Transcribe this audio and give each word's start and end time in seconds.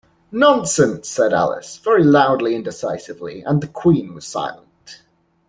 ‘Nonsense!’ 0.31 1.07
said 1.07 1.31
Alice, 1.31 1.77
very 1.77 2.03
loudly 2.03 2.55
and 2.55 2.65
decidedly, 2.65 3.43
and 3.43 3.61
the 3.61 3.67
Queen 3.67 4.15
was 4.15 4.25
silent. 4.25 5.01